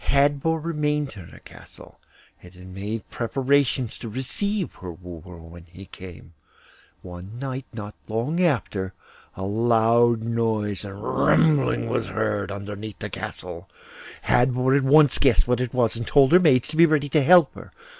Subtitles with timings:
[0.05, 1.99] Hadvor remained in her castle,
[2.41, 6.33] and had made preparations to receive her wooer when he came.
[7.03, 8.95] One night, not long after,
[9.37, 13.69] a loud noise and rumbling was heard under the castle.
[14.23, 17.21] Hadvor at once guessed what it was, and told her maids to be ready to
[17.21, 17.71] help her.